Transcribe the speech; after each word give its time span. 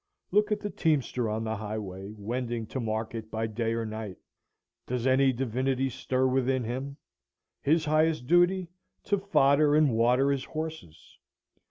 Look 0.31 0.51
at 0.51 0.61
the 0.61 0.71
teamster 0.71 1.29
on 1.29 1.43
the 1.43 1.57
highway, 1.57 2.15
wending 2.17 2.65
to 2.69 2.79
market 2.79 3.29
by 3.29 3.45
day 3.45 3.73
or 3.75 3.85
night; 3.85 4.17
does 4.87 5.05
any 5.05 5.31
divinity 5.31 5.91
stir 5.91 6.25
within 6.25 6.63
him? 6.63 6.97
His 7.61 7.85
highest 7.85 8.25
duty 8.25 8.71
to 9.03 9.19
fodder 9.19 9.75
and 9.75 9.91
water 9.95 10.31
his 10.31 10.45
horses! 10.45 11.19